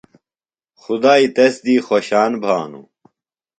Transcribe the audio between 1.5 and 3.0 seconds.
دی خوشان بھانوۡ۔